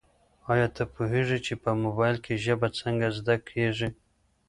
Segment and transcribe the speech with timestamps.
[0.51, 3.89] ایا ته پوهېږې چي په موبایل کي ژبه څنګه زده کیږي؟